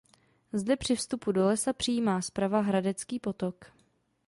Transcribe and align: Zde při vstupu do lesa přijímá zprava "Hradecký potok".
Zde 0.53 0.75
při 0.77 0.95
vstupu 0.95 1.31
do 1.31 1.45
lesa 1.45 1.73
přijímá 1.73 2.21
zprava 2.21 2.59
"Hradecký 2.61 3.19
potok". 3.19 3.65